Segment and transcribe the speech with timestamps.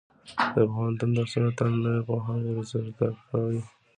[0.53, 3.61] د پوهنتون درسونه تل نوې پوهه ورزده کوي.